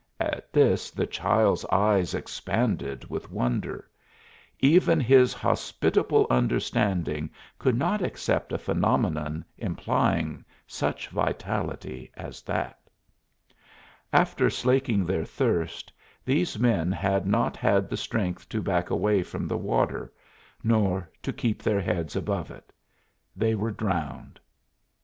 [0.19, 3.87] At this the child's eyes expanded with wonder;
[4.57, 12.79] even his hospitable understanding could not accept a phenomenon implying such vitality as that.
[14.11, 15.93] After slaking their thirst
[16.25, 20.11] these men had not had the strength to back away from the water,
[20.63, 22.73] nor to keep their heads above it.
[23.35, 24.39] They were drowned.